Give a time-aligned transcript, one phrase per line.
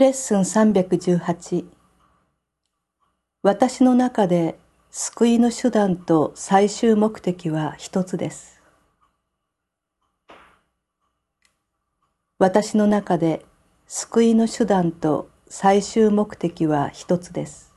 [0.00, 1.66] レッスン318
[3.42, 4.58] 私の中で
[4.90, 8.62] 救いの手段と最終目的は一つです。
[12.38, 13.44] 私の中で
[13.86, 17.74] 救いの手段と最終目的は一つです。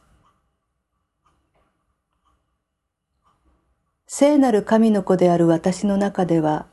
[4.07, 6.68] 聖なる神の子である私の中では、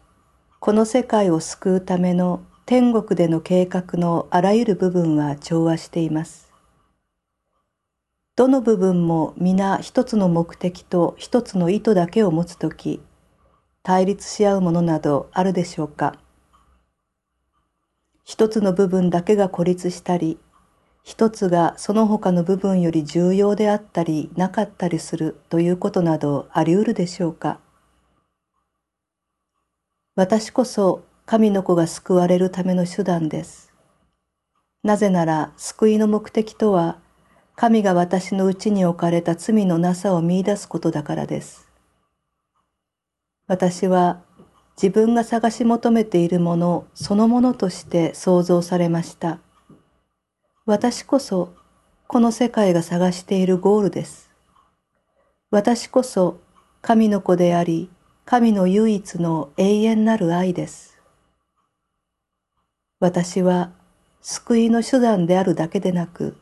[0.60, 6.52] この世界を救うための天国での計画のあらゆる部分は調和しています。
[8.36, 13.00] どの部分も皆一つの目的と一つの意図だけを持つとき、
[13.82, 16.14] 対立し合うものなどあるでしょうか
[18.22, 20.38] 一つの部分だけが孤立したり、
[21.02, 27.58] 一つがその他の部分より重要であったりなかったりするということなどあり得るでしょうか
[30.14, 33.72] 私こそ神の子が救われるための手段です。
[34.82, 36.98] なぜなら救いの目的とは
[37.54, 41.68] 神が私のうちに置かれた罪のなさを見出すことだからです。
[43.46, 44.20] 私は
[44.76, 49.38] 自分が探し求めているものそのものとして創造されました。
[50.66, 51.54] 私こそ
[52.08, 54.30] この世界が探しているゴールです。
[55.52, 56.40] 私こそ
[56.82, 57.88] 神の子であり、
[58.24, 60.89] 神の唯一の永遠なる愛です。
[63.00, 63.70] 私は
[64.20, 66.36] 救いの手段であるだけでなく、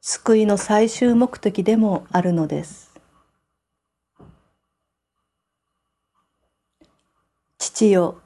[0.00, 2.94] 救いの最終目的でもあるのです。
[7.58, 8.22] 父よ、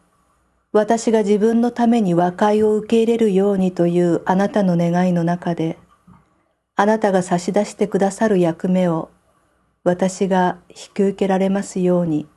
[0.71, 5.77] 私が自分のために和解を受け入れるようにというあなたの願いの中で、
[6.77, 9.11] あなたが差し出してくださる役目を
[9.83, 12.29] 私が引き受けられますように。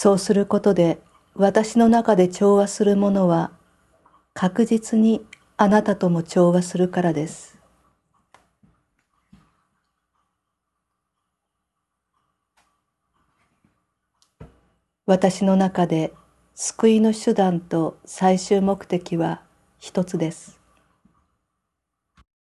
[0.00, 1.00] そうすることで
[1.34, 3.50] 私の中で調和するものは
[4.32, 5.26] 確実に
[5.56, 7.58] あなたとも調和するからです。
[15.04, 16.12] 私の中で
[16.54, 19.42] 救いの手段と最終目的は
[19.80, 20.57] 一つです。